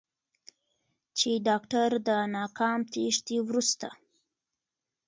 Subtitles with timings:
[1.17, 3.87] چې داکتر د ناکام تېښتې وروسته